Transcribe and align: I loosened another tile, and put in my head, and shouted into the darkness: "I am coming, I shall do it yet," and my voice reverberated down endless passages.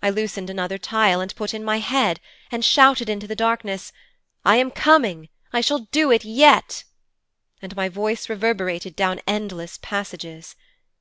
I 0.00 0.10
loosened 0.10 0.48
another 0.48 0.78
tile, 0.78 1.20
and 1.20 1.34
put 1.34 1.52
in 1.54 1.64
my 1.64 1.80
head, 1.80 2.20
and 2.52 2.64
shouted 2.64 3.08
into 3.08 3.26
the 3.26 3.34
darkness: 3.34 3.92
"I 4.44 4.54
am 4.58 4.70
coming, 4.70 5.28
I 5.52 5.60
shall 5.60 5.88
do 5.90 6.12
it 6.12 6.24
yet," 6.24 6.84
and 7.60 7.74
my 7.74 7.88
voice 7.88 8.28
reverberated 8.28 8.94
down 8.94 9.20
endless 9.26 9.76
passages. 9.82 10.54